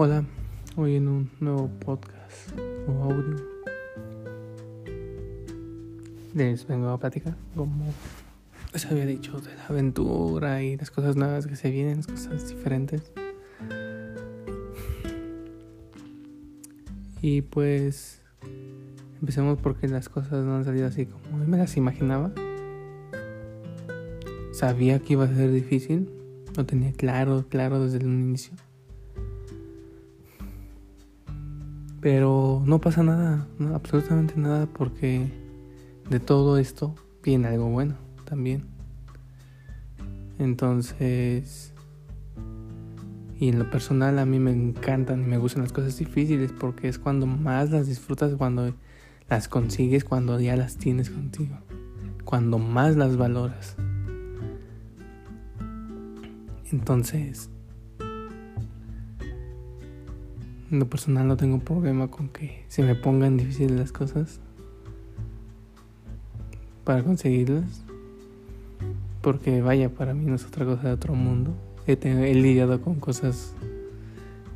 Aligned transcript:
Hola, 0.00 0.24
hoy 0.76 0.94
en 0.94 1.08
un 1.08 1.28
nuevo 1.40 1.68
podcast 1.84 2.56
o 2.86 3.02
audio 3.02 3.34
les 6.34 6.64
vengo 6.68 6.90
a 6.90 7.00
platicar 7.00 7.34
como 7.56 7.84
les 8.72 8.86
había 8.86 9.06
dicho 9.06 9.40
de 9.40 9.52
la 9.56 9.66
aventura 9.66 10.62
y 10.62 10.76
las 10.76 10.92
cosas 10.92 11.16
nuevas 11.16 11.48
que 11.48 11.56
se 11.56 11.72
vienen, 11.72 11.96
las 11.96 12.06
cosas 12.06 12.48
diferentes. 12.48 13.10
Y 17.20 17.42
pues 17.42 18.22
empecemos 19.20 19.58
porque 19.60 19.88
las 19.88 20.08
cosas 20.08 20.44
no 20.44 20.58
han 20.58 20.64
salido 20.64 20.86
así 20.86 21.06
como 21.06 21.44
me 21.44 21.56
las 21.56 21.76
imaginaba. 21.76 22.30
Sabía 24.52 25.00
que 25.00 25.14
iba 25.14 25.24
a 25.24 25.34
ser 25.34 25.50
difícil, 25.50 26.08
lo 26.56 26.64
tenía 26.66 26.92
claro, 26.92 27.46
claro 27.48 27.82
desde 27.82 27.98
el 27.98 28.04
inicio. 28.04 28.52
Pero 32.00 32.62
no 32.64 32.80
pasa 32.80 33.02
nada, 33.02 33.46
absolutamente 33.74 34.34
nada, 34.36 34.66
porque 34.66 35.32
de 36.08 36.20
todo 36.20 36.58
esto 36.58 36.94
viene 37.22 37.48
algo 37.48 37.68
bueno 37.68 37.96
también. 38.24 38.64
Entonces, 40.38 41.72
y 43.38 43.48
en 43.48 43.58
lo 43.58 43.70
personal 43.70 44.18
a 44.18 44.24
mí 44.24 44.38
me 44.38 44.52
encantan 44.52 45.22
y 45.22 45.26
me 45.26 45.38
gustan 45.38 45.62
las 45.62 45.72
cosas 45.72 45.96
difíciles 45.96 46.52
porque 46.52 46.88
es 46.88 46.98
cuando 46.98 47.26
más 47.26 47.70
las 47.70 47.86
disfrutas, 47.86 48.34
cuando 48.36 48.74
las 49.28 49.48
consigues, 49.48 50.04
cuando 50.04 50.40
ya 50.40 50.56
las 50.56 50.76
tienes 50.76 51.10
contigo, 51.10 51.56
cuando 52.24 52.58
más 52.58 52.96
las 52.96 53.16
valoras. 53.16 53.76
Entonces, 56.70 57.50
en 60.70 60.78
lo 60.78 60.88
personal 60.88 61.26
no 61.26 61.36
tengo 61.36 61.58
problema 61.60 62.08
con 62.08 62.28
que 62.28 62.64
se 62.68 62.82
me 62.82 62.94
pongan 62.94 63.36
difíciles 63.36 63.78
las 63.78 63.92
cosas 63.92 64.40
para 66.84 67.02
conseguirlas. 67.02 67.84
Porque 69.22 69.62
vaya, 69.62 69.90
para 69.90 70.14
mí 70.14 70.24
no 70.26 70.36
es 70.36 70.44
otra 70.44 70.64
cosa 70.64 70.88
de 70.88 70.92
otro 70.92 71.14
mundo. 71.14 71.54
He, 71.86 71.98
he 72.02 72.34
lidiado 72.34 72.80
con 72.80 72.96
cosas 72.96 73.54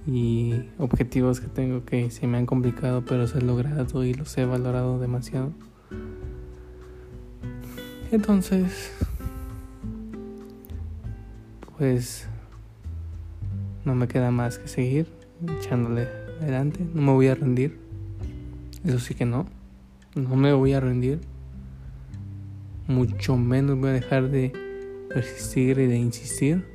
y 0.06 0.64
objetivos 0.78 1.40
que 1.40 1.48
tengo 1.48 1.84
que 1.84 2.10
se 2.10 2.26
me 2.26 2.38
han 2.38 2.46
complicado, 2.46 3.04
pero 3.06 3.26
se 3.26 3.38
han 3.38 3.46
logrado 3.46 4.04
y 4.04 4.14
los 4.14 4.36
he 4.36 4.44
valorado 4.44 4.98
demasiado. 4.98 5.52
Entonces, 8.10 8.92
pues 11.78 12.28
no 13.84 13.94
me 13.94 14.08
queda 14.08 14.30
más 14.30 14.58
que 14.58 14.68
seguir 14.68 15.21
echándole 15.58 16.08
adelante. 16.40 16.84
No 16.94 17.02
me 17.02 17.12
voy 17.12 17.28
a 17.28 17.34
rendir. 17.34 17.78
Eso 18.84 18.98
sí 18.98 19.14
que 19.14 19.24
no. 19.24 19.46
No 20.14 20.36
me 20.36 20.52
voy 20.52 20.72
a 20.72 20.80
rendir. 20.80 21.20
Mucho 22.86 23.36
menos 23.36 23.78
voy 23.78 23.90
a 23.90 23.92
dejar 23.92 24.28
de 24.30 24.52
persistir 25.08 25.78
y 25.78 25.86
de 25.86 25.96
insistir 25.96 26.66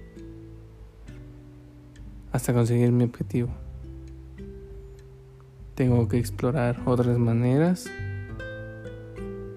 hasta 2.31 2.53
conseguir 2.53 2.91
mi 2.91 3.03
objetivo. 3.03 3.49
Tengo 5.75 6.07
que 6.07 6.17
explorar 6.17 6.81
otras 6.85 7.17
maneras. 7.17 7.89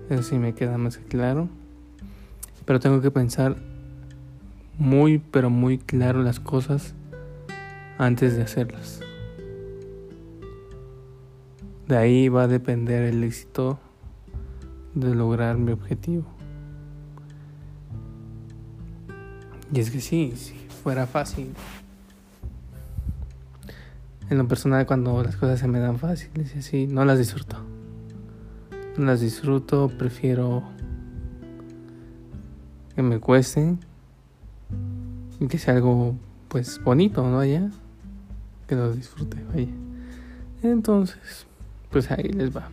Eso 0.09 0.23
sí 0.23 0.37
me 0.37 0.55
queda 0.55 0.77
más 0.77 0.99
que 0.99 1.05
claro. 1.05 1.49
Pero 2.65 2.81
tengo 2.81 3.01
que 3.01 3.11
pensar 3.11 3.57
muy, 4.79 5.19
pero 5.19 5.51
muy 5.51 5.79
claro 5.79 6.23
las 6.23 6.41
cosas 6.41 6.95
antes 8.01 8.35
de 8.35 8.43
hacerlas. 8.43 9.01
De 11.87 11.99
ahí 11.99 12.31
va 12.31 12.45
a 12.45 12.49
depender 12.49 13.03
el 13.03 13.23
éxito 13.23 13.79
de 14.95 15.15
lograr 15.15 15.59
mi 15.59 15.73
objetivo. 15.73 16.25
Y 19.71 19.81
es 19.81 19.91
que 19.91 20.01
sí, 20.01 20.33
si 20.35 20.55
fuera 20.83 21.07
fácil. 21.07 21.53
En 24.31 24.39
lo 24.39 24.49
personal 24.49 24.87
cuando 24.87 25.23
las 25.23 25.37
cosas 25.37 25.61
se 25.61 25.69
me 25.69 25.79
dan 25.79 25.99
fáciles 25.99 26.57
y 26.57 26.61
así, 26.61 26.87
no 26.87 27.05
las 27.05 27.19
disfruto. 27.19 27.59
No 28.97 29.05
las 29.05 29.21
disfruto, 29.21 29.91
prefiero 29.99 30.63
que 32.95 33.03
me 33.03 33.21
cuesten 33.21 33.79
y 35.39 35.49
que 35.49 35.59
sea 35.59 35.75
algo 35.75 36.15
pues 36.49 36.83
bonito, 36.83 37.29
¿no? 37.29 37.45
Ya 37.45 37.71
que 38.71 38.77
lo 38.77 38.93
disfrute, 38.93 39.37
vaya. 39.53 39.67
Entonces, 40.63 41.45
pues 41.91 42.09
ahí 42.13 42.29
les 42.29 42.57
va. 42.57 42.69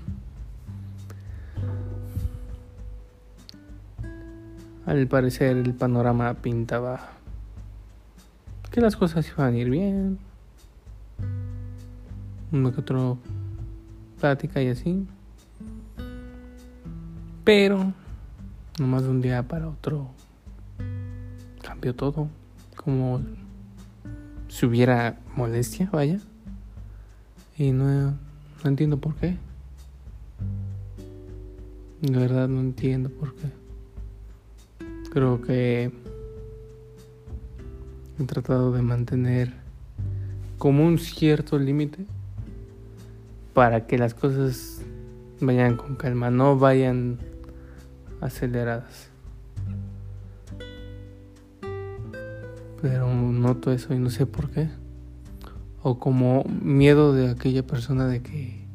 Al 4.85 5.07
parecer 5.07 5.57
el 5.57 5.73
panorama 5.73 6.35
pintaba 6.35 7.13
que 8.69 8.79
las 8.79 8.95
cosas 8.95 9.27
iban 9.27 9.55
a 9.55 9.57
ir 9.57 9.71
bien. 9.71 10.19
Uno 12.51 12.71
que 12.71 12.81
otro 12.81 13.17
plática 14.19 14.61
y 14.61 14.67
así. 14.67 15.07
Pero, 17.43 17.91
nomás 18.79 19.01
de 19.01 19.09
un 19.09 19.21
día 19.21 19.41
para 19.41 19.67
otro, 19.67 20.11
cambió 21.63 21.95
todo. 21.95 22.27
Como 22.75 23.19
si 24.47 24.65
hubiera 24.65 25.19
molestia, 25.35 25.89
vaya. 25.91 26.19
Y 27.57 27.71
no, 27.71 28.11
no 28.11 28.17
entiendo 28.63 28.97
por 28.97 29.15
qué. 29.15 29.37
De 32.01 32.17
verdad 32.17 32.47
no 32.47 32.59
entiendo 32.59 33.09
por 33.09 33.33
qué. 33.35 33.47
Creo 35.11 35.41
que 35.41 35.91
he 38.19 38.23
tratado 38.25 38.71
de 38.71 38.81
mantener 38.81 39.53
como 40.57 40.85
un 40.85 40.99
cierto 40.99 41.57
límite 41.57 42.05
para 43.53 43.87
que 43.87 43.97
las 43.97 44.13
cosas 44.13 44.81
vayan 45.39 45.77
con 45.77 45.95
calma, 45.95 46.29
no 46.29 46.57
vayan 46.57 47.17
aceleradas. 48.21 49.09
Pero 52.81 53.13
noto 53.13 53.71
eso 53.71 53.93
y 53.93 53.99
no 53.99 54.09
sé 54.09 54.25
por 54.25 54.49
qué. 54.49 54.69
O 55.81 55.99
como 55.99 56.43
miedo 56.43 57.13
de 57.13 57.29
aquella 57.29 57.65
persona 57.65 58.07
de 58.07 58.21
que 58.21 58.67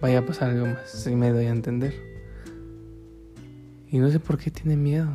vaya 0.00 0.20
a 0.20 0.26
pasar 0.26 0.50
algo 0.50 0.66
más, 0.66 0.90
si 0.90 1.14
me 1.14 1.30
doy 1.30 1.46
a 1.46 1.50
entender. 1.50 1.94
Y 3.90 3.98
no 3.98 4.10
sé 4.10 4.20
por 4.20 4.38
qué 4.38 4.50
tiene 4.50 4.76
miedo. 4.76 5.08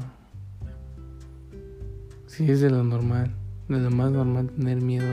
Si 2.27 2.49
es 2.49 2.61
de 2.61 2.69
lo 2.69 2.83
normal, 2.83 3.31
de 3.67 3.79
lo 3.79 3.91
más 3.91 4.11
normal 4.11 4.49
tener 4.49 4.81
miedo 4.81 5.07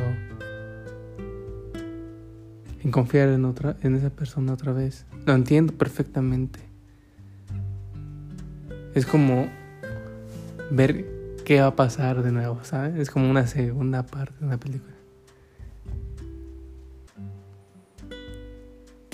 en 2.83 2.91
confiar 2.91 3.29
en 3.29 3.45
otra 3.45 3.77
en 3.83 3.97
esa 3.97 4.11
persona 4.11 4.53
otra 4.53 4.73
vez. 4.73 5.05
Lo 5.27 5.35
entiendo 5.35 5.73
perfectamente. 5.73 6.61
Es 8.95 9.05
como 9.05 9.49
ver 10.71 11.18
qué 11.49 11.63
va 11.63 11.69
a 11.69 11.77
pasar 11.77 12.23
de 12.23 12.31
nuevo, 12.31 12.59
¿sabes? 12.63 12.95
Es 12.97 13.11
como 13.11 13.31
una 13.31 13.47
segunda 13.47 14.03
parte 14.03 14.35
de 14.39 14.45
una 14.45 14.61
película. 14.61 14.93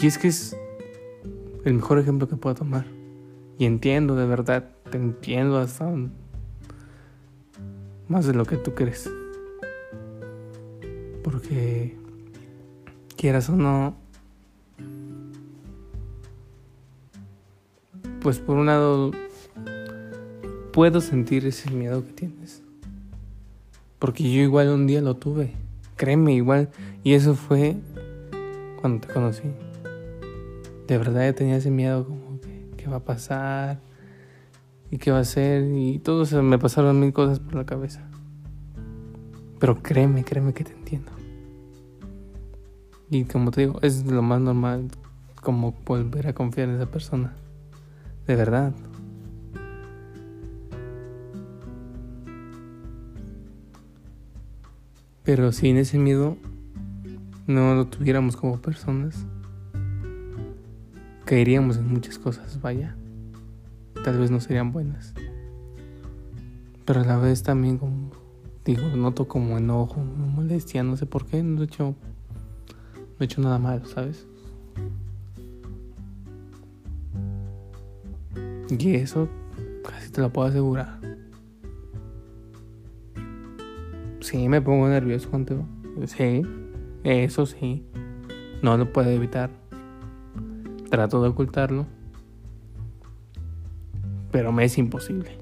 Y 0.03 0.07
es 0.09 0.19
que 0.19 0.27
es 0.27 0.57
el 1.65 1.75
mejor 1.75 2.01
ejemplo 2.01 2.27
que 2.27 2.35
puedo 2.35 2.57
tomar. 2.57 2.87
Y 3.57 3.67
entiendo, 3.67 4.17
de 4.17 4.27
verdad, 4.27 4.69
te 4.91 4.97
entiendo 4.99 5.59
hasta 5.59 5.89
más 8.09 8.27
de 8.27 8.35
lo 8.35 8.45
que 8.45 8.57
tú 8.57 8.75
crees. 8.75 9.09
Porque 11.23 11.97
quieras 13.17 13.49
o 13.49 13.55
no, 13.55 13.97
pues 18.21 18.41
por 18.41 18.57
un 18.57 18.67
lado 18.67 19.13
puedo 20.75 21.01
sentir 21.01 21.47
ese 21.47 21.71
miedo 21.71 22.05
que 22.05 22.13
tienes. 22.13 22.61
Porque 24.01 24.25
yo 24.25 24.43
igual 24.43 24.71
un 24.71 24.89
día 24.89 25.01
lo 25.01 25.15
tuve. 25.15 25.53
Créeme, 25.95 26.35
igual. 26.35 26.69
Y 27.05 27.15
eso 27.15 27.37
fue 27.37 27.77
cuando 28.81 29.07
te 29.07 29.15
conocí. 29.15 29.45
De 30.89 30.99
verdad 30.99 31.27
yo 31.27 31.35
tenía 31.37 31.57
ese 31.57 31.71
miedo 31.71 32.05
como 32.05 32.41
que 32.41 32.71
qué 32.77 32.89
va 32.89 32.97
a 32.97 33.05
pasar 33.05 33.79
y 34.91 34.99
qué 34.99 35.13
va 35.13 35.21
a 35.21 35.25
ser. 35.25 35.63
Y 35.73 36.01
todo 36.01 36.27
se 36.27 36.43
me 36.43 36.59
pasaron 36.59 36.99
mil 36.99 37.13
cosas 37.13 37.39
por 37.39 37.55
la 37.55 37.65
cabeza. 37.65 38.03
Pero 39.61 39.81
créeme, 39.81 40.25
créeme 40.25 40.53
que 40.55 40.65
te 40.65 40.73
entiendo. 40.73 41.13
Y 43.11 43.25
como 43.25 43.53
te 43.53 43.61
digo, 43.61 43.79
es 43.81 44.05
lo 44.05 44.23
más 44.23 44.41
normal 44.41 44.89
como 45.41 45.73
volver 45.87 46.27
a 46.27 46.33
confiar 46.35 46.69
en 46.69 46.75
esa 46.75 46.87
persona. 46.87 47.33
De 48.27 48.35
verdad. 48.35 48.73
Pero 55.25 55.53
si 55.53 55.71
en 55.71 55.79
ese 55.79 55.99
miedo 55.99 56.37
no 57.47 57.75
lo 57.75 57.87
tuviéramos 57.87 58.37
como 58.37 58.61
personas, 58.61 59.27
caeríamos 61.25 61.79
en 61.79 61.89
muchas 61.89 62.19
cosas, 62.19 62.61
vaya. 62.61 62.95
Tal 64.05 64.19
vez 64.19 64.31
no 64.31 64.41
serían 64.41 64.71
buenas. 64.71 65.15
Pero 66.85 67.01
a 67.01 67.05
la 67.05 67.17
vez 67.17 67.43
también 67.43 67.79
como 67.79 68.11
digo, 68.65 68.83
noto 68.97 69.29
como 69.29 69.59
enojo, 69.59 70.01
molestia, 70.03 70.83
no 70.83 70.97
sé 70.97 71.07
por 71.07 71.27
qué, 71.27 71.43
no 71.43 71.63
he 71.63 71.65
hecho 71.65 71.95
no 72.99 73.17
he 73.21 73.25
hecho 73.25 73.41
nada 73.41 73.59
malo, 73.59 73.85
¿sabes? 73.87 74.27
Y 78.69 78.95
eso 78.95 79.29
casi 79.85 80.11
te 80.11 80.21
lo 80.21 80.33
puedo 80.33 80.49
asegurar. 80.49 81.04
Sí, 84.35 84.49
me 84.49 84.61
pongo 84.61 84.89
nervioso 84.89 85.31
contigo. 85.31 85.65
Sí, 86.07 86.43
eso 87.05 87.47
sí. 87.47 87.87
No 88.63 88.77
lo 88.77 88.93
puedo 88.93 89.09
evitar. 89.09 89.49
Trato 90.91 91.23
de 91.23 91.29
ocultarlo. 91.29 91.87
Pero 94.33 94.51
me 94.51 94.65
es 94.65 94.77
imposible. 94.77 95.39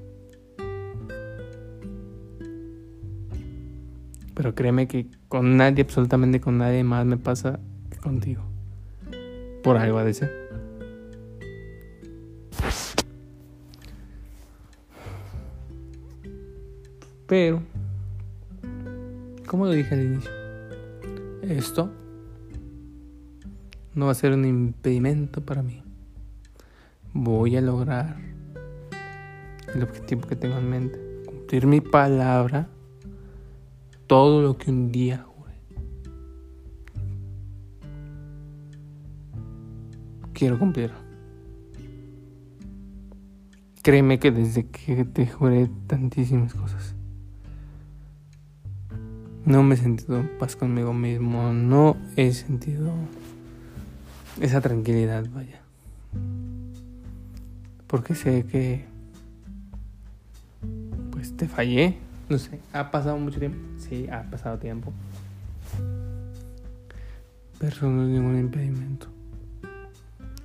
Pero 4.35 4.53
créeme 4.53 4.87
que 4.87 5.07
con 5.27 5.57
nadie, 5.57 5.81
absolutamente 5.81 6.39
con 6.39 6.59
nadie 6.59 6.83
más 6.83 7.03
me 7.03 7.17
pasa 7.17 7.59
que 7.89 7.97
contigo. 7.97 8.43
Por 9.63 9.77
algo 9.77 9.97
ha 9.97 10.03
de 10.03 10.13
ser. 10.13 10.31
Pero, 17.25 17.63
como 19.53 19.67
lo 19.67 19.71
dije 19.71 19.93
al 19.93 20.01
inicio, 20.01 20.31
esto 21.43 21.91
no 23.93 24.07
va 24.07 24.11
a 24.13 24.15
ser 24.15 24.33
un 24.33 24.45
impedimento 24.45 25.45
para 25.45 25.61
mí. 25.61 25.83
Voy 27.13 27.55
a 27.55 27.61
lograr 27.61 28.17
el 29.75 29.83
objetivo 29.83 30.27
que 30.27 30.35
tengo 30.35 30.57
en 30.57 30.69
mente, 30.71 30.99
cumplir 31.27 31.67
mi 31.67 31.81
palabra 31.81 32.67
todo 34.07 34.41
lo 34.41 34.57
que 34.57 34.71
un 34.71 34.91
día 34.91 35.23
juré. 35.23 35.53
Quiero 40.33 40.57
cumplir. 40.57 40.89
Créeme 43.83 44.17
que 44.17 44.31
desde 44.31 44.65
que 44.65 45.05
te 45.05 45.27
juré 45.27 45.69
tantísimas 45.85 46.55
cosas, 46.55 46.82
no 49.45 49.63
me 49.63 49.75
he 49.75 49.77
sentido 49.77 50.19
en 50.19 50.37
paz 50.37 50.55
conmigo 50.55 50.93
mismo, 50.93 51.51
no 51.53 51.97
he 52.15 52.31
sentido 52.33 52.91
esa 54.39 54.61
tranquilidad, 54.61 55.25
vaya. 55.33 55.61
Porque 57.87 58.15
sé 58.15 58.45
que 58.45 58.85
pues 61.11 61.35
te 61.35 61.47
fallé, 61.47 61.97
no 62.29 62.37
sé, 62.37 62.59
ha 62.73 62.89
pasado 62.89 63.17
mucho 63.17 63.39
tiempo. 63.39 63.59
Sí, 63.77 64.07
ha 64.09 64.23
pasado 64.23 64.57
tiempo. 64.57 64.93
Pero 67.59 67.89
no 67.89 68.03
es 68.03 68.09
ningún 68.09 68.39
impedimento. 68.39 69.07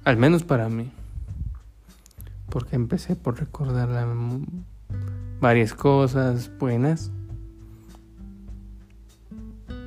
Al 0.05 0.17
menos 0.17 0.45
para 0.45 0.69
mí. 0.69 0.91
Porque 2.49 2.77
empecé 2.77 3.17
por 3.17 3.39
recordar 3.39 3.89
varias 5.41 5.75
cosas 5.75 6.51
buenas. 6.59 7.11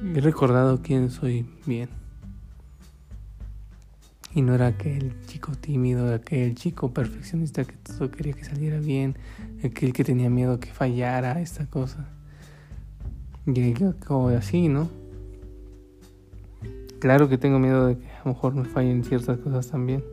He 0.04 0.20
recordado 0.20 0.82
quién 0.82 1.12
soy 1.12 1.46
bien. 1.68 1.88
Y 4.34 4.42
no 4.42 4.56
era 4.56 4.68
aquel 4.68 5.14
chico 5.28 5.52
tímido, 5.54 6.12
aquel 6.14 6.56
chico 6.56 6.92
perfeccionista 6.92 7.66
que 7.66 7.76
todo 7.76 8.10
quería 8.10 8.34
que 8.34 8.44
saliera 8.44 8.80
bien, 8.80 9.16
aquel 9.64 9.94
que 9.94 10.04
tenía 10.04 10.30
miedo 10.30 10.60
que 10.60 10.72
fallara 10.72 11.40
esta 11.40 11.68
cosa. 11.68 12.10
Y 13.46 13.74
como 14.06 14.30
así, 14.30 14.70
¿no? 14.70 14.90
Claro 17.00 17.30
que 17.30 17.38
tengo 17.38 17.60
miedo 17.60 17.86
de 17.86 17.98
que 17.98 18.08
a 18.08 18.22
lo 18.26 18.34
mejor 18.34 18.56
me 18.56 18.66
fallen 18.66 19.04
ciertas 19.04 19.38
cosas 19.38 19.68
también. 19.68 20.04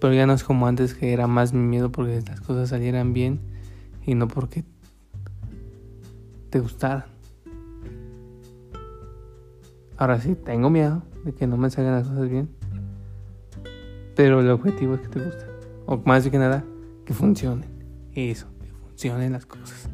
Pero 0.00 0.14
ya 0.14 0.26
no 0.26 0.32
es 0.32 0.42
como 0.42 0.66
antes 0.66 0.94
que 0.94 1.12
era 1.12 1.28
más 1.28 1.52
mi 1.52 1.64
miedo 1.64 1.92
porque 1.92 2.22
las 2.26 2.40
cosas 2.40 2.70
salieran 2.70 3.12
bien 3.12 3.40
y 4.04 4.16
no 4.16 4.26
porque 4.26 4.64
te 6.50 6.58
gustaran. 6.58 7.11
Ahora 9.96 10.20
sí, 10.20 10.34
tengo 10.34 10.70
miedo 10.70 11.02
de 11.24 11.32
que 11.32 11.46
no 11.46 11.56
me 11.56 11.70
salgan 11.70 11.94
las 11.94 12.08
cosas 12.08 12.28
bien 12.28 12.48
pero 14.14 14.40
el 14.40 14.50
objetivo 14.50 14.94
es 14.94 15.00
que 15.00 15.08
te 15.08 15.24
guste. 15.24 15.44
O 15.86 15.96
más 16.04 16.28
que 16.28 16.38
nada, 16.38 16.64
que 17.04 17.14
funcionen. 17.14 17.68
Eso, 18.14 18.46
que 18.60 18.70
funcionen 18.72 19.32
las 19.32 19.46
cosas. 19.46 19.88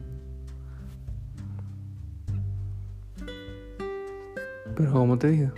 Pero 4.77 4.93
como 4.93 5.19
te 5.19 5.29
digo, 5.29 5.50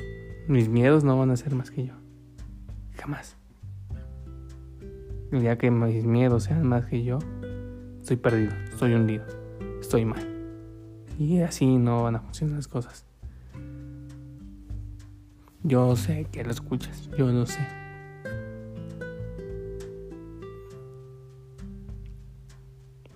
mis 0.47 0.69
miedos 0.69 1.05
no 1.05 1.19
van 1.19 1.31
a 1.31 1.37
ser 1.37 1.55
más 1.55 1.71
que 1.71 1.87
yo. 1.87 1.95
Jamás. 2.97 3.37
El 5.33 5.41
día 5.41 5.57
que 5.59 5.71
mis 5.71 6.05
miedos 6.05 6.45
sean 6.45 6.67
más 6.67 6.87
que 6.87 7.05
yo, 7.05 7.19
estoy 8.01 8.17
perdido, 8.17 8.53
estoy 8.71 8.95
hundido, 8.95 9.25
estoy 9.81 10.05
mal. 10.05 10.27
Y 11.19 11.41
así 11.41 11.77
no 11.77 12.03
van 12.03 12.17
a 12.17 12.21
funcionar 12.21 12.57
las 12.57 12.69
cosas. 12.69 13.10
Yo 15.63 15.95
sé 15.95 16.27
que 16.33 16.43
lo 16.43 16.51
escuchas, 16.51 17.11
yo 17.19 17.27
lo 17.27 17.45
sé. 17.45 17.61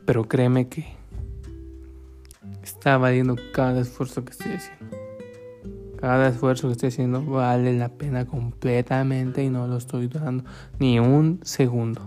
Pero 0.04 0.28
créeme 0.28 0.68
que 0.68 0.84
está 2.62 2.98
valiendo 2.98 3.36
cada 3.54 3.80
esfuerzo 3.80 4.24
que 4.24 4.32
estoy 4.32 4.52
haciendo. 4.52 4.96
Cada 5.98 6.28
esfuerzo 6.28 6.68
que 6.68 6.72
estoy 6.72 6.88
haciendo 6.90 7.24
vale 7.24 7.78
la 7.78 7.88
pena 7.88 8.26
completamente 8.26 9.42
y 9.42 9.48
no 9.48 9.66
lo 9.66 9.78
estoy 9.78 10.08
dando 10.08 10.44
ni 10.78 10.98
un 10.98 11.40
segundo. 11.44 12.02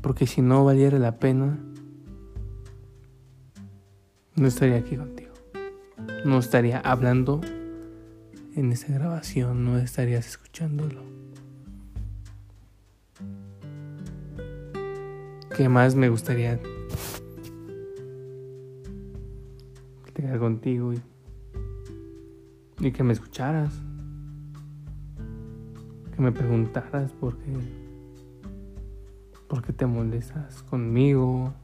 Porque 0.00 0.28
si 0.28 0.40
no 0.40 0.64
valiera 0.64 1.00
la 1.00 1.18
pena, 1.18 1.58
no 4.36 4.46
estaría 4.46 4.76
aquí 4.76 4.96
contigo. 4.96 5.32
No 6.24 6.38
estaría 6.38 6.78
hablando 6.80 7.40
en 8.54 8.72
esta 8.72 8.92
grabación, 8.92 9.64
no 9.64 9.78
estarías 9.78 10.26
escuchándolo. 10.26 11.02
¿Qué 15.56 15.68
más 15.70 15.94
me 15.94 16.10
gustaría 16.10 16.60
tener 20.12 20.38
contigo 20.38 20.92
y, 20.92 21.00
y 22.80 22.92
que 22.92 23.02
me 23.02 23.14
escucharas? 23.14 23.72
Que 26.14 26.20
me 26.20 26.30
preguntaras 26.30 27.10
por 27.12 27.38
qué, 27.38 27.52
por 29.48 29.62
qué 29.62 29.72
te 29.72 29.86
molestas 29.86 30.62
conmigo. 30.64 31.54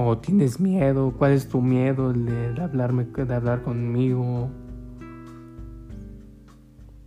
¿O 0.00 0.16
tienes 0.16 0.60
miedo? 0.60 1.12
¿Cuál 1.18 1.32
es 1.32 1.48
tu 1.48 1.60
miedo 1.60 2.12
de, 2.12 2.62
hablarme, 2.62 3.04
de 3.04 3.34
hablar 3.34 3.64
conmigo? 3.64 4.48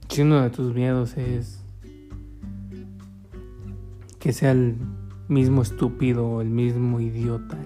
Si 0.10 0.24
uno 0.24 0.42
de 0.42 0.50
tus 0.50 0.76
miedos 0.76 1.16
es 1.16 1.64
que 4.20 4.34
sea 4.34 4.52
el 4.52 4.76
mismo 5.30 5.62
estúpido, 5.62 6.42
el 6.42 6.50
mismo 6.50 7.00
idiota, 7.00 7.58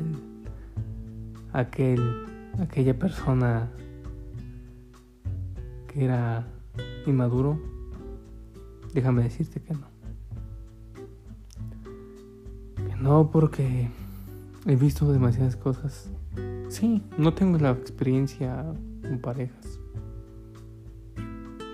aquel, 1.53 2.27
aquella 2.59 2.93
persona 2.99 3.71
que 5.87 6.05
era 6.05 6.45
inmaduro, 7.07 7.59
déjame 8.93 9.23
decirte 9.23 9.59
que 9.59 9.73
no. 9.73 9.87
Que 12.75 12.95
no 12.97 13.31
porque 13.31 13.89
he 14.65 14.75
visto 14.75 15.11
demasiadas 15.11 15.55
cosas. 15.55 16.11
Sí, 16.69 17.03
no 17.17 17.33
tengo 17.33 17.57
la 17.57 17.71
experiencia 17.71 18.65
con 19.01 19.19
parejas. 19.19 19.79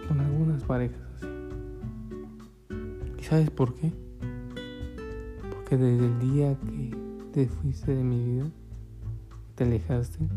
Con 0.07 0.19
algunas 0.19 0.63
parejas 0.63 1.01
así. 1.15 1.27
¿Y 3.19 3.23
sabes 3.23 3.49
por 3.49 3.73
qué? 3.75 3.91
desde 5.77 6.05
el 6.05 6.19
día 6.19 6.57
que 6.59 6.91
te 7.31 7.47
fuiste 7.47 7.95
de 7.95 8.03
mi 8.03 8.21
vida, 8.23 8.45
te 9.55 9.63
alejaste, 9.63 10.27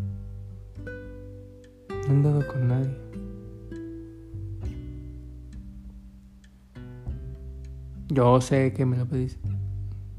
no 1.88 2.06
he 2.06 2.11
andado 2.11 2.46
con 2.46 2.68
nadie. 2.68 2.96
Yo 8.08 8.40
sé 8.40 8.73
que 8.73 8.87
me 8.87 8.96
lo 8.96 9.06
pediste. 9.06 9.49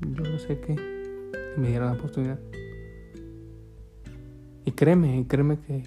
Yo 0.01 0.37
sé 0.37 0.59
que 0.59 0.94
me 1.57 1.69
dieron 1.69 1.87
la 1.87 1.93
oportunidad. 1.93 2.39
Y 4.65 4.71
créeme, 4.71 5.25
créeme 5.27 5.59
que, 5.59 5.83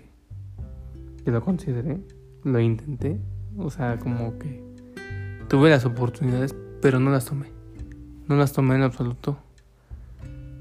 que 1.25 1.31
lo 1.31 1.43
consideré, 1.43 2.01
lo 2.45 2.61
intenté, 2.61 3.19
o 3.57 3.71
sea, 3.71 3.99
como 3.99 4.39
que 4.39 4.63
tuve 5.49 5.71
las 5.71 5.85
oportunidades, 5.85 6.55
pero 6.81 7.01
no 7.01 7.11
las 7.11 7.25
tomé. 7.25 7.49
No 8.29 8.37
las 8.37 8.53
tomé 8.53 8.77
en 8.77 8.83
absoluto. 8.83 9.39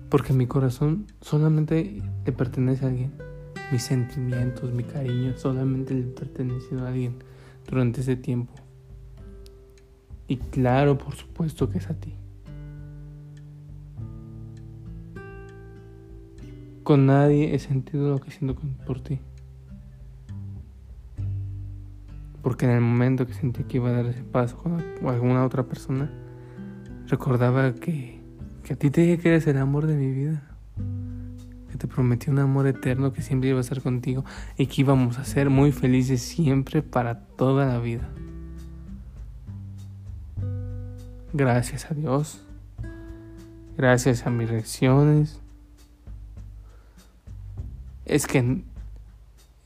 Porque 0.10 0.34
mi 0.34 0.48
corazón 0.48 1.06
solamente 1.22 2.02
le 2.26 2.32
pertenece 2.32 2.86
a 2.86 2.88
alguien. 2.88 3.14
Mis 3.72 3.84
sentimientos, 3.84 4.72
mi 4.72 4.84
cariño, 4.84 5.38
solamente 5.38 5.94
le 5.94 6.04
pertenece 6.04 6.76
a 6.76 6.88
alguien 6.88 7.16
durante 7.70 8.02
ese 8.02 8.16
tiempo. 8.16 8.54
Y 10.28 10.38
claro, 10.38 10.98
por 10.98 11.16
supuesto 11.16 11.70
que 11.70 11.78
es 11.78 11.90
a 11.90 11.94
ti. 11.94 12.14
Con 16.88 17.06
nadie 17.06 17.54
he 17.54 17.60
sentido 17.60 18.10
lo 18.10 18.22
que 18.22 18.32
siento 18.32 18.56
por 18.86 19.02
ti. 19.02 19.20
Porque 22.42 22.64
en 22.64 22.72
el 22.72 22.80
momento 22.80 23.28
que 23.28 23.34
sentí 23.34 23.66
que 23.66 23.76
iba 23.76 23.90
a 23.90 23.92
dar 23.92 24.06
ese 24.06 24.24
paso 24.24 24.56
con 24.56 24.82
alguna 25.06 25.44
otra 25.44 25.64
persona, 25.64 26.10
recordaba 27.08 27.74
que, 27.74 28.22
que 28.64 28.72
a 28.72 28.78
ti 28.78 28.90
te 28.90 29.02
dije 29.02 29.18
que 29.18 29.28
eres 29.28 29.48
el 29.48 29.58
amor 29.58 29.86
de 29.86 29.98
mi 29.98 30.14
vida. 30.14 30.42
Que 31.70 31.78
te 31.78 31.88
prometí 31.88 32.30
un 32.30 32.40
amor 32.40 32.68
eterno 32.68 33.12
que 33.12 33.22
siempre 33.22 33.50
iba 33.50 33.58
a 33.58 33.62
estar 33.64 33.82
contigo 33.82 34.24
y 34.58 34.68
que 34.68 34.80
íbamos 34.84 35.20
a 35.20 35.26
ser 35.26 35.50
muy 35.50 35.74
felices 35.74 36.22
siempre 36.22 36.84
para 36.84 37.20
toda 37.20 37.66
la 37.66 37.80
vida. 37.80 38.08
Gracias 41.34 41.92
a 41.92 41.96
Dios. 41.96 42.48
Gracias 43.76 44.26
a 44.26 44.30
mis 44.30 44.50
reacciones 44.50 45.42
es 48.08 48.26
que 48.26 48.64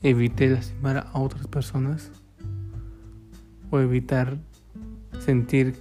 evité 0.02 0.50
lastimar 0.50 1.08
a 1.12 1.20
otras 1.20 1.46
personas 1.46 2.10
o 3.70 3.78
evitar 3.78 4.36
sentir 5.20 5.76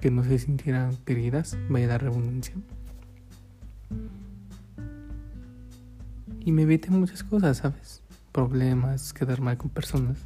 que 0.00 0.10
no 0.10 0.24
se 0.24 0.38
sintieran 0.38 0.96
queridas, 1.04 1.58
vaya 1.68 1.86
la 1.86 1.98
redundancia. 1.98 2.54
Y 6.40 6.52
me 6.52 6.62
evité 6.62 6.90
muchas 6.90 7.22
cosas, 7.22 7.58
¿sabes? 7.58 8.02
Problemas, 8.32 9.12
quedar 9.12 9.42
mal 9.42 9.58
con 9.58 9.68
personas. 9.68 10.16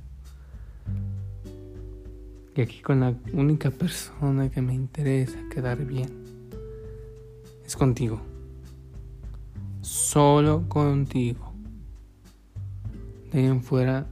Y 2.54 2.60
aquí 2.60 2.80
con 2.80 3.00
la 3.00 3.12
única 3.32 3.72
persona 3.72 4.48
que 4.48 4.62
me 4.62 4.72
interesa 4.72 5.36
quedar 5.50 5.84
bien 5.84 6.08
es 7.66 7.74
contigo 7.74 8.33
solo 10.14 10.68
contigo. 10.68 11.52
De 13.32 13.40
ahí 13.40 13.46
en 13.46 13.60
fuera 13.60 14.06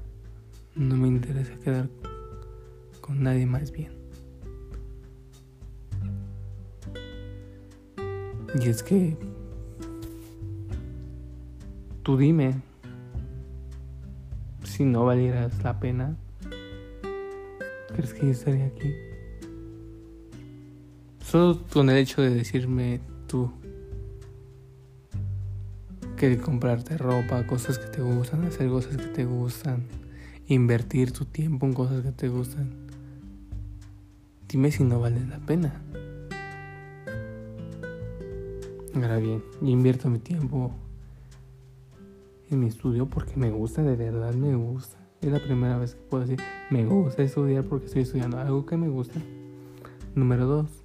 no 0.75 0.97
me 0.97 1.06
interesa 1.06 1.54
quedar 1.61 1.88
con 3.00 3.23
nadie 3.23 3.47
más 3.47 3.71
bien. 3.71 3.92
Y 8.61 8.68
es 8.68 8.82
que 8.82 9.16
tú 12.02 12.16
dime 12.16 12.61
si 14.64 14.85
no 14.85 15.04
valieras 15.04 15.62
la 15.62 15.78
pena. 15.78 16.16
¿Crees 17.94 18.12
que 18.12 18.26
yo 18.26 18.32
estaría 18.32 18.66
aquí? 18.66 18.92
Solo 21.21 21.61
con 21.73 21.90
el 21.90 21.99
hecho 21.99 22.23
de 22.23 22.30
decirme 22.30 23.00
tú 23.28 23.52
que 26.31 26.38
comprarte 26.38 26.97
ropa, 26.97 27.45
cosas 27.49 27.81
que 27.81 27.87
te 27.87 28.00
gustan, 28.00 28.45
hacer 28.45 28.69
cosas 28.69 28.97
que 28.97 29.09
te 29.09 29.25
gustan, 29.25 29.83
invertir 30.47 31.11
tu 31.11 31.25
tiempo 31.25 31.67
en 31.67 31.73
cosas 31.73 32.05
que 32.05 32.12
te 32.12 32.29
gustan. 32.29 32.71
Dime 34.49 34.71
si 34.71 34.85
no 34.85 35.00
vale 35.00 35.26
la 35.26 35.38
pena. 35.38 35.83
Ahora 38.95 39.19
bien, 39.19 39.43
yo 39.61 39.69
invierto 39.69 40.09
mi 40.09 40.21
tiempo 40.21 40.71
en 42.50 42.61
mi 42.61 42.67
estudio 42.67 43.07
porque 43.07 43.35
me 43.35 43.50
gusta, 43.50 43.83
de 43.83 43.97
verdad 43.97 44.33
me 44.33 44.55
gusta. 44.55 44.99
Es 45.23 45.33
la 45.33 45.43
primera 45.43 45.76
vez 45.76 45.97
que 45.97 46.02
puedo 46.02 46.25
decir, 46.25 46.38
me 46.71 46.85
gusta 46.85 47.25
estudiar 47.25 47.64
porque 47.64 47.87
estoy 47.87 48.02
estudiando 48.02 48.38
algo 48.38 48.64
que 48.64 48.76
me 48.76 48.88
gusta. 48.88 49.21
Número 50.14 50.47
dos, 50.47 50.85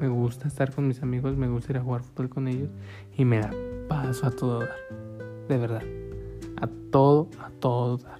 me 0.00 0.08
gusta 0.08 0.48
estar 0.48 0.74
con 0.74 0.88
mis 0.88 1.02
amigos, 1.02 1.36
me 1.36 1.48
gusta 1.48 1.70
ir 1.70 1.78
a 1.78 1.82
jugar 1.82 2.02
fútbol 2.02 2.30
con 2.30 2.48
ellos 2.48 2.70
y 3.16 3.24
me 3.24 3.38
da 3.38 3.52
paso 3.88 4.26
a 4.26 4.30
todo 4.30 4.60
dar. 4.60 4.76
De 5.48 5.58
verdad. 5.58 5.82
A 6.60 6.68
todo, 6.90 7.28
a 7.38 7.50
todo 7.50 7.98
dar. 7.98 8.18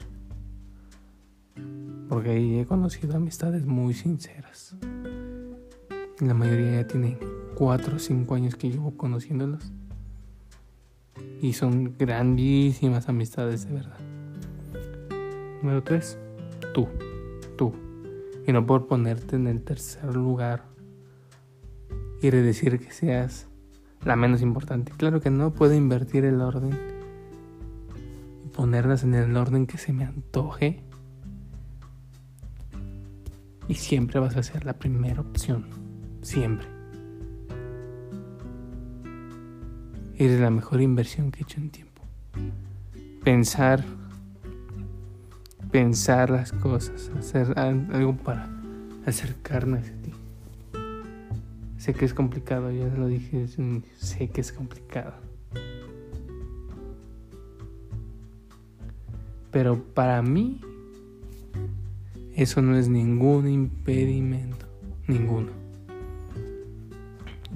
Porque 2.08 2.30
ahí 2.30 2.58
he 2.58 2.66
conocido 2.66 3.16
amistades 3.16 3.64
muy 3.64 3.94
sinceras. 3.94 4.76
La 6.20 6.34
mayoría 6.34 6.82
ya 6.82 6.86
tienen 6.86 7.18
4 7.54 7.96
o 7.96 7.98
5 7.98 8.34
años 8.34 8.56
que 8.56 8.70
llevo 8.70 8.96
conociéndolos. 8.96 9.72
Y 11.40 11.54
son 11.54 11.96
grandísimas 11.98 13.08
amistades 13.08 13.66
de 13.66 13.74
verdad. 13.74 13.98
Número 15.62 15.82
3. 15.82 16.18
Tú. 16.74 16.88
Tú. 17.56 17.72
Y 18.46 18.52
no 18.52 18.66
por 18.66 18.86
ponerte 18.86 19.36
en 19.36 19.46
el 19.46 19.62
tercer 19.62 20.14
lugar 20.14 20.64
quiere 22.20 22.40
decir 22.40 22.78
que 22.78 22.92
seas 22.92 23.48
la 24.04 24.16
menos 24.16 24.42
importante. 24.42 24.92
Claro 24.96 25.20
que 25.20 25.30
no 25.30 25.52
puedo 25.52 25.74
invertir 25.74 26.24
el 26.24 26.40
orden 26.40 26.70
y 28.44 28.48
ponerlas 28.48 29.04
en 29.04 29.14
el 29.14 29.36
orden 29.36 29.66
que 29.66 29.78
se 29.78 29.92
me 29.92 30.04
antoje. 30.04 30.82
Y 33.68 33.74
siempre 33.74 34.18
vas 34.18 34.36
a 34.36 34.42
ser 34.42 34.64
la 34.64 34.74
primera 34.74 35.20
opción. 35.20 35.66
Siempre. 36.22 36.66
Eres 40.16 40.40
la 40.40 40.50
mejor 40.50 40.80
inversión 40.80 41.30
que 41.30 41.40
he 41.40 41.42
hecho 41.42 41.60
en 41.60 41.70
tiempo. 41.70 42.02
Pensar, 43.24 43.84
pensar 45.70 46.30
las 46.30 46.52
cosas, 46.52 47.10
hacer 47.18 47.58
algo 47.58 48.16
para 48.16 48.48
acercarme 49.06 49.78
a 49.78 49.82
ti. 49.82 50.01
Sé 51.82 51.94
que 51.94 52.04
es 52.04 52.14
complicado, 52.14 52.70
ya 52.70 52.86
lo 52.96 53.08
dije, 53.08 53.44
sé 53.96 54.28
que 54.28 54.40
es 54.40 54.52
complicado. 54.52 55.14
Pero 59.50 59.82
para 59.82 60.22
mí 60.22 60.60
eso 62.36 62.62
no 62.62 62.76
es 62.76 62.88
ningún 62.88 63.48
impedimento, 63.48 64.64
ninguno. 65.08 65.48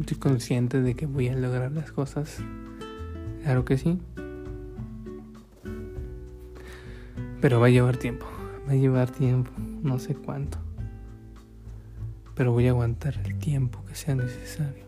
Estoy 0.00 0.16
consciente 0.16 0.82
de 0.82 0.96
que 0.96 1.06
voy 1.06 1.28
a 1.28 1.36
lograr 1.36 1.70
las 1.70 1.92
cosas. 1.92 2.42
Claro 3.44 3.64
que 3.64 3.78
sí. 3.78 4.00
Pero 7.40 7.60
va 7.60 7.66
a 7.68 7.70
llevar 7.70 7.96
tiempo. 7.96 8.26
Va 8.68 8.72
a 8.72 8.74
llevar 8.74 9.08
tiempo. 9.08 9.52
No 9.84 10.00
sé 10.00 10.16
cuánto 10.16 10.65
pero 12.36 12.52
voy 12.52 12.66
a 12.66 12.70
aguantar 12.70 13.18
el 13.24 13.38
tiempo 13.38 13.82
que 13.86 13.94
sea 13.94 14.14
necesario. 14.14 14.84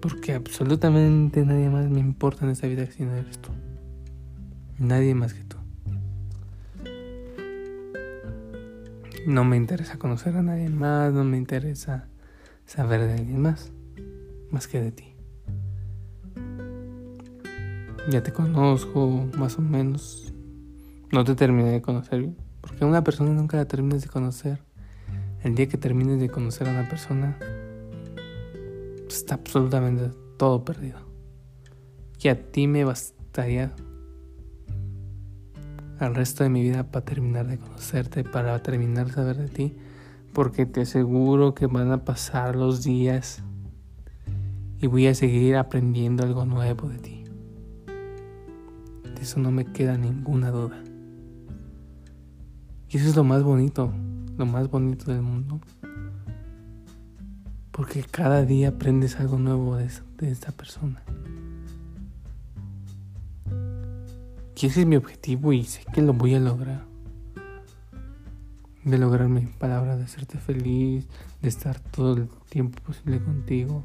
Porque 0.00 0.34
absolutamente 0.34 1.46
nadie 1.46 1.70
más 1.70 1.88
me 1.88 2.00
importa 2.00 2.44
en 2.44 2.50
esta 2.50 2.66
vida 2.66 2.84
que 2.84 2.92
si 2.92 3.04
no 3.04 3.14
eres 3.14 3.38
tú. 3.38 3.50
Nadie 4.78 5.14
más 5.14 5.32
que 5.32 5.44
tú. 5.44 5.56
No 9.26 9.44
me 9.44 9.56
interesa 9.56 9.98
conocer 9.98 10.36
a 10.36 10.42
nadie 10.42 10.68
más, 10.68 11.12
no 11.12 11.24
me 11.24 11.36
interesa 11.36 12.08
saber 12.64 13.06
de 13.06 13.14
alguien 13.14 13.40
más, 13.40 13.72
más 14.50 14.66
que 14.66 14.80
de 14.80 14.92
ti. 14.92 15.14
Ya 18.10 18.22
te 18.22 18.32
conozco 18.32 19.28
más 19.38 19.58
o 19.58 19.62
menos. 19.62 20.32
No 21.12 21.24
te 21.24 21.36
terminé 21.36 21.70
de 21.70 21.82
conocer 21.82 22.20
bien, 22.20 22.36
porque 22.60 22.84
una 22.84 23.02
persona 23.04 23.30
nunca 23.30 23.56
la 23.56 23.66
terminas 23.66 24.02
de 24.02 24.08
conocer. 24.08 24.65
El 25.46 25.54
día 25.54 25.68
que 25.68 25.78
termines 25.78 26.18
de 26.18 26.28
conocer 26.28 26.66
a 26.66 26.72
una 26.72 26.88
persona, 26.88 27.38
está 29.08 29.36
absolutamente 29.36 30.10
todo 30.36 30.64
perdido. 30.64 30.98
Y 32.20 32.26
a 32.26 32.50
ti 32.50 32.66
me 32.66 32.82
bastaría 32.82 33.72
al 36.00 36.16
resto 36.16 36.42
de 36.42 36.50
mi 36.50 36.62
vida 36.62 36.90
para 36.90 37.04
terminar 37.04 37.46
de 37.46 37.58
conocerte, 37.58 38.24
para 38.24 38.60
terminar 38.60 39.06
de 39.06 39.12
saber 39.12 39.36
de 39.36 39.46
ti, 39.46 39.76
porque 40.32 40.66
te 40.66 40.80
aseguro 40.80 41.54
que 41.54 41.66
van 41.66 41.92
a 41.92 42.04
pasar 42.04 42.56
los 42.56 42.82
días 42.82 43.44
y 44.80 44.88
voy 44.88 45.06
a 45.06 45.14
seguir 45.14 45.54
aprendiendo 45.54 46.24
algo 46.24 46.44
nuevo 46.44 46.88
de 46.88 46.98
ti. 46.98 47.24
De 49.14 49.22
eso 49.22 49.38
no 49.38 49.52
me 49.52 49.64
queda 49.64 49.96
ninguna 49.96 50.50
duda. 50.50 50.82
Y 52.88 52.96
eso 52.96 53.10
es 53.10 53.14
lo 53.14 53.22
más 53.22 53.44
bonito 53.44 53.92
lo 54.36 54.46
más 54.46 54.70
bonito 54.70 55.12
del 55.12 55.22
mundo. 55.22 55.60
Porque 57.70 58.02
cada 58.02 58.44
día 58.44 58.68
aprendes 58.70 59.16
algo 59.16 59.38
nuevo 59.38 59.76
de, 59.76 59.86
esta 60.22 60.52
persona. 60.52 61.02
Y 64.58 64.66
ese 64.66 64.80
es 64.80 64.86
mi 64.86 64.96
objetivo 64.96 65.52
y 65.52 65.64
sé 65.64 65.84
que 65.92 66.00
lo 66.00 66.14
voy 66.14 66.34
a 66.34 66.40
lograr. 66.40 66.84
De 68.84 68.98
lograr 68.98 69.28
mi 69.28 69.42
palabra, 69.46 69.96
de 69.96 70.04
hacerte 70.04 70.38
feliz, 70.38 71.06
de 71.42 71.48
estar 71.48 71.80
todo 71.80 72.16
el 72.16 72.28
tiempo 72.48 72.80
posible 72.82 73.20
contigo, 73.20 73.82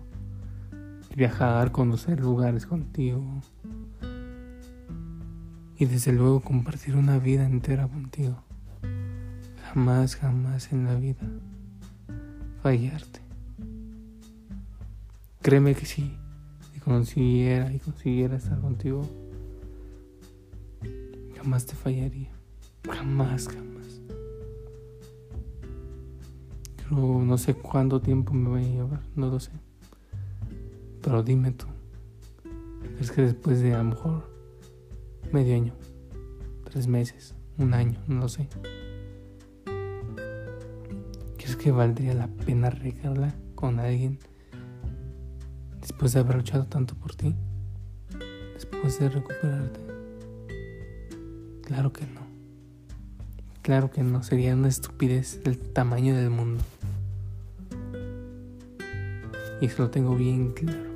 viajar, 1.16 1.72
conocer 1.72 2.20
lugares 2.20 2.66
contigo 2.66 3.42
y 5.82 5.86
desde 5.86 6.14
luego 6.14 6.42
compartir 6.42 6.96
una 6.96 7.18
vida 7.18 7.44
entera 7.44 7.88
contigo. 7.88 8.44
Jamás, 9.74 10.18
jamás 10.18 10.74
en 10.74 10.84
la 10.84 10.96
vida 10.96 11.26
fallarte. 12.62 13.22
Créeme 15.42 15.76
que 15.76 15.86
sí, 15.86 16.14
si 16.74 16.80
consiguiera 16.82 17.72
y 17.72 17.80
consiguiera 17.80 18.36
estar 18.36 18.60
contigo, 18.60 19.08
jamás 21.38 21.66
te 21.66 21.76
fallaría. 21.76 22.30
Jamás, 22.84 23.48
jamás. 23.48 24.02
Pero 26.76 27.22
no 27.24 27.38
sé 27.38 27.54
cuánto 27.54 28.02
tiempo 28.02 28.34
me 28.34 28.50
voy 28.50 28.66
a 28.66 28.68
llevar, 28.68 29.02
no 29.16 29.30
lo 29.30 29.40
sé. 29.40 29.52
Pero 31.02 31.24
dime 31.24 31.54
tú, 31.54 31.68
es 33.00 33.10
que 33.10 33.22
después 33.22 33.62
de 33.62 33.74
a 33.74 33.78
lo 33.78 33.86
mejor 33.86 34.30
medio 35.32 35.56
año, 35.56 35.74
tres 36.66 36.88
meses, 36.88 37.36
un 37.58 37.74
año, 37.74 38.02
no 38.10 38.20
lo 38.20 38.28
sé. 38.28 38.50
¿Crees 41.62 41.76
que 41.76 41.78
valdría 41.78 42.16
la 42.16 42.26
pena 42.28 42.72
regarla 42.72 43.36
con 43.54 43.80
alguien 43.80 44.18
después 45.80 46.12
de 46.12 46.22
haber 46.22 46.38
luchado 46.38 46.66
tanto 46.66 46.96
por 46.96 47.14
ti? 47.14 47.36
Después 48.56 48.98
de 48.98 49.10
recuperarte. 49.10 49.80
Claro 51.62 51.94
que 51.94 52.08
no. 52.08 52.22
Claro 53.62 53.92
que 53.92 54.02
no, 54.02 54.24
sería 54.24 54.56
una 54.56 54.70
estupidez 54.70 55.44
del 55.44 55.60
tamaño 55.60 56.16
del 56.16 56.32
mundo. 56.32 56.64
Y 59.62 59.66
eso 59.68 59.84
lo 59.84 59.92
tengo 59.92 60.16
bien 60.16 60.54
claro. 60.54 60.90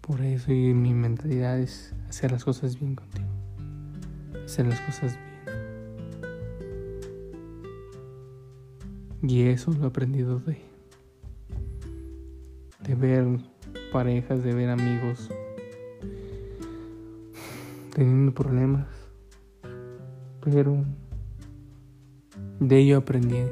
Por 0.00 0.22
eso 0.22 0.52
y 0.52 0.72
mi 0.72 0.94
mentalidad 0.94 1.58
es 1.58 1.92
hacer 2.08 2.32
las 2.32 2.44
cosas 2.44 2.80
bien 2.80 2.94
contigo. 2.94 3.28
Hacer 4.46 4.68
las 4.68 4.80
cosas 4.80 5.18
bien. 5.18 5.31
Y 9.22 9.42
eso 9.42 9.72
lo 9.72 9.84
he 9.84 9.86
aprendido 9.86 10.40
de, 10.40 10.58
de 12.80 12.94
ver 12.94 13.26
parejas, 13.92 14.42
de 14.42 14.54
ver 14.54 14.70
amigos 14.70 15.30
teniendo 17.94 18.32
problemas. 18.32 18.88
Pero 20.42 20.84
de 22.60 22.78
ello 22.78 22.98
aprendí. 22.98 23.42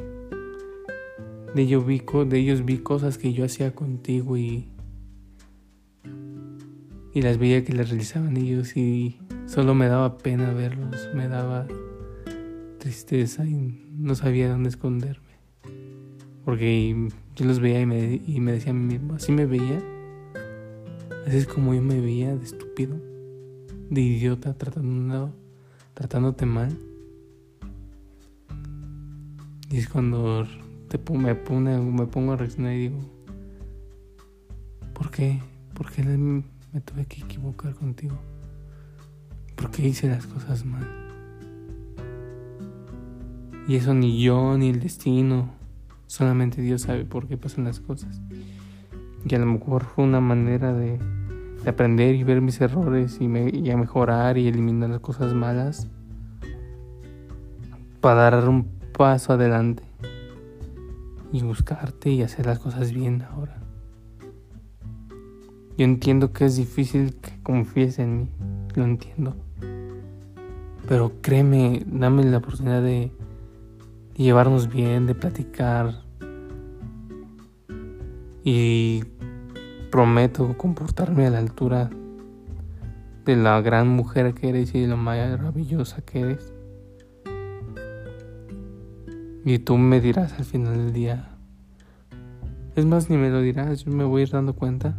De, 1.54 1.62
ello 1.62 1.82
vi, 1.82 2.02
de 2.26 2.38
ellos 2.38 2.64
vi 2.64 2.78
cosas 2.78 3.18
que 3.18 3.32
yo 3.32 3.44
hacía 3.44 3.74
contigo 3.74 4.36
y 4.36 4.68
y 7.12 7.22
las 7.22 7.38
veía 7.38 7.64
que 7.64 7.72
las 7.72 7.90
realizaban 7.90 8.36
ellos 8.36 8.76
y 8.76 9.18
solo 9.46 9.74
me 9.74 9.88
daba 9.88 10.18
pena 10.18 10.52
verlos, 10.52 11.08
me 11.14 11.28
daba 11.28 11.66
tristeza 12.78 13.44
y 13.44 13.88
no 13.96 14.14
sabía 14.14 14.48
dónde 14.48 14.68
esconderme. 14.68 15.29
Porque 16.44 17.08
yo 17.36 17.44
los 17.44 17.60
veía 17.60 17.80
y 17.80 17.86
me, 17.86 18.20
y 18.26 18.40
me 18.40 18.52
decía 18.52 18.70
a 18.70 18.74
mí 18.74 18.94
mismo, 18.94 19.14
así 19.14 19.32
me 19.32 19.46
veía, 19.46 19.82
así 21.26 21.36
es 21.36 21.46
como 21.46 21.74
yo 21.74 21.82
me 21.82 22.00
veía 22.00 22.34
de 22.34 22.44
estúpido, 22.44 22.96
de 23.90 24.00
idiota, 24.00 24.54
tratando, 24.54 25.32
tratándote 25.94 26.46
mal. 26.46 26.76
Y 29.70 29.78
es 29.78 29.88
cuando 29.88 30.46
me, 31.12 31.34
pone, 31.34 31.78
me 31.78 32.06
pongo 32.06 32.32
a 32.32 32.36
reaccionar 32.36 32.74
y 32.74 32.88
digo, 32.88 32.98
¿por 34.94 35.10
qué? 35.10 35.40
¿Por 35.74 35.90
qué 35.92 36.02
me 36.02 36.80
tuve 36.80 37.06
que 37.06 37.20
equivocar 37.22 37.74
contigo. 37.74 38.18
Porque 39.56 39.86
hice 39.86 40.08
las 40.08 40.26
cosas 40.26 40.64
mal. 40.64 40.86
Y 43.68 43.76
eso 43.76 43.94
ni 43.94 44.22
yo 44.22 44.56
ni 44.58 44.70
el 44.70 44.80
destino. 44.80 45.59
Solamente 46.10 46.60
Dios 46.60 46.82
sabe 46.82 47.04
por 47.04 47.28
qué 47.28 47.36
pasan 47.36 47.62
las 47.62 47.78
cosas. 47.78 48.20
Y 49.24 49.32
a 49.32 49.38
lo 49.38 49.46
mejor 49.46 49.84
fue 49.84 50.02
una 50.02 50.20
manera 50.20 50.72
de, 50.72 50.98
aprender 51.64 52.16
y 52.16 52.24
ver 52.24 52.40
mis 52.40 52.60
errores 52.60 53.18
y, 53.20 53.26
y 53.26 53.70
a 53.70 53.76
mejorar 53.76 54.36
y 54.36 54.48
eliminar 54.48 54.90
las 54.90 54.98
cosas 54.98 55.34
malas. 55.34 55.86
Para 58.00 58.22
dar 58.22 58.48
un 58.48 58.64
paso 58.98 59.34
adelante. 59.34 59.84
Y 61.32 61.42
buscarte 61.44 62.10
y 62.10 62.24
hacer 62.24 62.44
las 62.44 62.58
cosas 62.58 62.92
bien 62.92 63.22
ahora. 63.22 63.60
Yo 65.78 65.84
entiendo 65.84 66.32
que 66.32 66.46
es 66.46 66.56
difícil 66.56 67.14
que 67.22 67.40
confíes 67.44 68.00
en 68.00 68.18
mí, 68.18 68.28
lo 68.74 68.82
entiendo. 68.82 69.36
Pero 70.88 71.12
créeme, 71.22 71.84
dame 71.86 72.24
la 72.24 72.38
oportunidad 72.38 72.82
de 72.82 73.12
llevarnos 74.24 74.68
bien, 74.68 75.06
de 75.06 75.14
platicar. 75.14 76.02
Y 78.44 79.04
prometo 79.90 80.56
comportarme 80.56 81.26
a 81.26 81.30
la 81.30 81.38
altura 81.38 81.90
de 83.24 83.36
la 83.36 83.60
gran 83.60 83.88
mujer 83.88 84.34
que 84.34 84.50
eres 84.50 84.74
y 84.74 84.80
de 84.80 84.88
lo 84.88 84.96
maravillosa 84.96 86.02
que 86.02 86.20
eres. 86.20 86.52
Y 89.44 89.58
tú 89.60 89.78
me 89.78 90.00
dirás 90.00 90.34
al 90.34 90.44
final 90.44 90.76
del 90.76 90.92
día. 90.92 91.30
Es 92.76 92.84
más, 92.84 93.08
ni 93.08 93.16
me 93.16 93.30
lo 93.30 93.40
dirás, 93.40 93.84
yo 93.84 93.92
me 93.92 94.04
voy 94.04 94.20
a 94.20 94.24
ir 94.24 94.30
dando 94.30 94.54
cuenta 94.54 94.96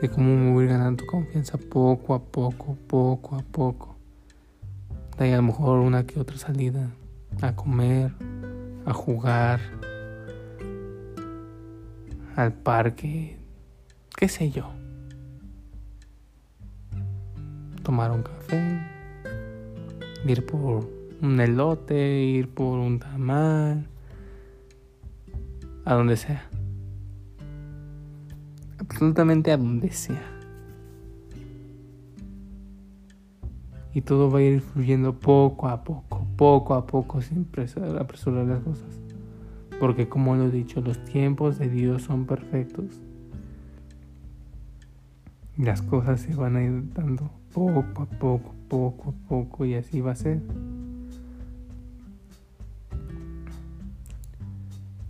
de 0.00 0.08
cómo 0.08 0.36
me 0.36 0.52
voy 0.52 0.66
ganando 0.66 1.04
tu 1.04 1.06
confianza 1.10 1.58
poco 1.58 2.14
a 2.14 2.22
poco, 2.22 2.76
poco 2.86 3.36
a 3.36 3.42
poco. 3.42 3.96
Ahí 5.18 5.32
a 5.32 5.36
lo 5.36 5.42
mejor 5.42 5.80
una 5.80 6.06
que 6.06 6.18
otra 6.18 6.38
salida 6.38 6.88
a 7.42 7.54
comer, 7.54 8.12
a 8.86 8.92
jugar, 8.92 9.60
al 12.36 12.52
parque, 12.52 13.38
qué 14.16 14.28
sé 14.28 14.50
yo. 14.50 14.70
Tomar 17.82 18.10
un 18.12 18.22
café, 18.22 18.80
ir 20.26 20.44
por 20.46 20.88
un 21.22 21.40
elote, 21.40 22.20
ir 22.22 22.52
por 22.52 22.78
un 22.78 22.98
tamal, 22.98 23.88
a 25.84 25.94
donde 25.94 26.16
sea 26.16 26.50
absolutamente 28.90 29.52
a 29.52 29.56
donde 29.56 29.90
sea. 29.92 30.20
Y 33.94 34.02
todo 34.02 34.30
va 34.30 34.40
a 34.40 34.42
ir 34.42 34.60
fluyendo 34.60 35.18
poco 35.18 35.68
a 35.68 35.82
poco, 35.82 36.09
poco 36.40 36.72
a 36.72 36.86
poco, 36.86 37.20
sin 37.20 37.46
apresurar 37.98 38.46
las 38.46 38.62
cosas. 38.62 38.98
Porque 39.78 40.08
como 40.08 40.36
lo 40.36 40.46
he 40.46 40.50
dicho, 40.50 40.80
los 40.80 41.04
tiempos 41.04 41.58
de 41.58 41.68
Dios 41.68 42.04
son 42.04 42.24
perfectos. 42.24 42.86
Las 45.58 45.82
cosas 45.82 46.22
se 46.22 46.34
van 46.34 46.56
a 46.56 46.62
ir 46.62 46.94
dando 46.94 47.30
poco 47.52 47.80
a 48.00 48.06
poco, 48.06 48.54
poco 48.68 49.10
a 49.10 49.28
poco, 49.28 49.66
y 49.66 49.74
así 49.74 50.00
va 50.00 50.12
a 50.12 50.14
ser. 50.14 50.40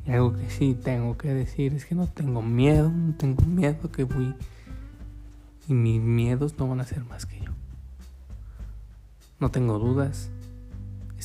Y 0.04 0.10
algo 0.10 0.32
que 0.32 0.50
sí 0.50 0.74
tengo 0.74 1.16
que 1.16 1.32
decir 1.32 1.74
es 1.74 1.84
que 1.84 1.94
no 1.94 2.08
tengo 2.08 2.42
miedo, 2.42 2.90
no 2.90 3.14
tengo 3.14 3.44
miedo 3.44 3.92
que 3.92 4.02
voy... 4.02 4.34
Y 5.68 5.74
mis 5.74 6.02
miedos 6.02 6.58
no 6.58 6.66
van 6.66 6.80
a 6.80 6.84
ser 6.84 7.04
más 7.04 7.24
que 7.24 7.38
yo. 7.38 7.52
No 9.38 9.52
tengo 9.52 9.78
dudas. 9.78 10.28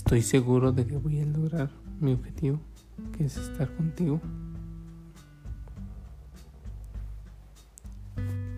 Estoy 0.06 0.22
seguro 0.22 0.72
de 0.72 0.86
que 0.86 0.98
voy 0.98 1.20
a 1.20 1.26
lograr 1.26 1.72
mi 2.00 2.14
objetivo, 2.14 2.60
que 3.18 3.26
es 3.26 3.38
estar 3.38 3.76
contigo. 3.76 4.22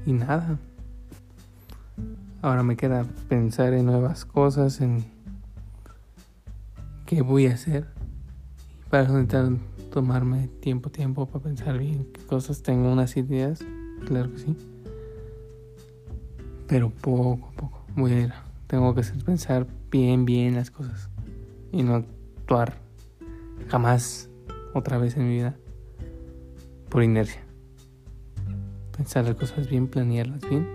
Y 0.05 0.11
nada. 0.11 0.59
Ahora 2.41 2.63
me 2.63 2.75
queda 2.75 3.05
pensar 3.29 3.73
en 3.73 3.85
nuevas 3.85 4.25
cosas, 4.25 4.81
en 4.81 5.05
qué 7.05 7.21
voy 7.21 7.47
a 7.47 7.53
hacer. 7.53 7.87
Para 8.89 9.03
eso 9.03 9.57
tomarme 9.93 10.49
tiempo, 10.59 10.89
tiempo 10.89 11.27
para 11.27 11.45
pensar 11.45 11.77
bien 11.77 12.09
qué 12.13 12.25
cosas 12.25 12.61
tengo 12.61 12.91
unas 12.91 13.15
ideas, 13.15 13.63
claro 14.05 14.33
que 14.33 14.39
sí. 14.39 14.57
Pero 16.67 16.89
poco 16.89 17.47
a 17.47 17.51
poco 17.51 17.85
voy 17.95 18.11
a 18.11 18.19
ir. 18.19 18.33
Tengo 18.67 18.93
que 18.93 19.01
pensar 19.25 19.65
bien, 19.89 20.25
bien 20.25 20.55
las 20.55 20.69
cosas 20.69 21.09
y 21.71 21.83
no 21.83 21.95
actuar 21.95 22.79
jamás 23.67 24.29
otra 24.73 24.97
vez 24.97 25.17
en 25.17 25.27
mi 25.27 25.35
vida 25.35 25.55
por 26.89 27.03
inercia. 27.03 27.41
Pensar 28.95 29.25
las 29.25 29.35
cosas 29.35 29.69
bien, 29.69 29.87
planearlas 29.87 30.41
bien. 30.49 30.67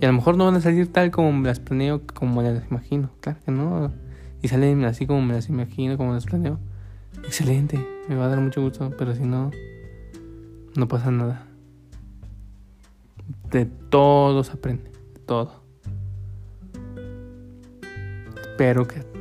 Y 0.00 0.04
a 0.04 0.08
lo 0.08 0.14
mejor 0.14 0.36
no 0.36 0.44
van 0.44 0.56
a 0.56 0.60
salir 0.60 0.92
tal 0.92 1.10
como 1.10 1.46
las 1.46 1.60
planeo, 1.60 2.02
como 2.12 2.42
las 2.42 2.70
imagino. 2.70 3.10
Claro 3.20 3.38
que 3.44 3.52
no. 3.52 3.92
Y 4.42 4.48
salen 4.48 4.84
así 4.84 5.06
como 5.06 5.22
me 5.22 5.34
las 5.34 5.48
imagino, 5.48 5.96
como 5.96 6.12
las 6.12 6.26
planeo. 6.26 6.58
Excelente, 7.24 7.78
me 8.08 8.16
va 8.16 8.26
a 8.26 8.28
dar 8.28 8.40
mucho 8.40 8.60
gusto, 8.60 8.90
pero 8.98 9.14
si 9.14 9.22
no, 9.22 9.50
no 10.76 10.88
pasa 10.88 11.10
nada. 11.10 11.46
De 13.50 13.64
todo 13.64 14.44
se 14.44 14.52
aprende, 14.52 14.90
de 15.14 15.20
todo. 15.20 15.62
Espero 18.42 18.86
que 18.86 19.13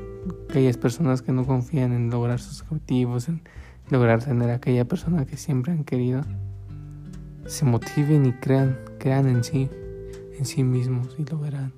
aquellas 0.54 0.78
personas 0.78 1.24
que 1.24 1.32
no 1.32 1.48
confían 1.48 1.94
en 1.94 2.12
lograr 2.12 2.40
sus 2.40 2.62
objetivos, 2.62 3.28
en 3.28 3.42
lograr 3.90 4.24
tener 4.24 4.52
a 4.52 4.56
aquella 4.56 4.86
persona 4.86 5.26
que 5.26 5.36
siempre 5.36 5.72
han 5.72 5.84
querido, 5.84 6.22
se 7.48 7.66
motiven 7.66 8.28
y 8.28 8.34
crean, 8.34 8.78
crean 9.00 9.28
en 9.28 9.44
sí, 9.44 9.68
en 10.38 10.46
sí 10.46 10.64
mismos 10.64 11.16
y 11.18 11.26
lo 11.26 11.40
verán. 11.40 11.74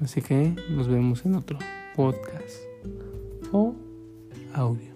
Así 0.00 0.22
que 0.22 0.56
nos 0.70 0.88
vemos 0.88 1.26
en 1.26 1.34
otro 1.34 1.58
podcast 1.94 2.56
o 3.52 3.74
audio. 4.54 4.93